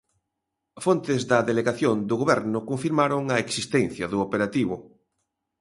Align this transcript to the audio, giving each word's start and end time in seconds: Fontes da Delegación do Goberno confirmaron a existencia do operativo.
Fontes 0.85 1.21
da 1.31 1.39
Delegación 1.49 1.97
do 2.09 2.15
Goberno 2.21 2.59
confirmaron 2.69 3.23
a 3.27 3.35
existencia 3.45 4.05
do 4.11 4.17
operativo. 4.27 4.75